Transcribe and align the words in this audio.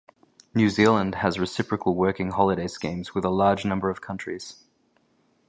New 0.55 0.71
Zealand 0.71 1.13
has 1.13 1.37
reciprocal 1.37 1.93
working 1.93 2.31
holiday 2.31 2.65
schemes 2.65 3.13
with 3.13 3.23
a 3.23 3.29
large 3.29 3.65
number 3.65 3.87
of 3.91 4.01
countries. 4.01 4.63